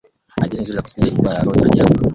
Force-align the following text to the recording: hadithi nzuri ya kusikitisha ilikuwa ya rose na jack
hadithi 0.33 0.61
nzuri 0.63 0.77
ya 0.77 0.81
kusikitisha 0.83 1.11
ilikuwa 1.13 1.33
ya 1.33 1.43
rose 1.43 1.61
na 1.61 1.69
jack 1.69 1.89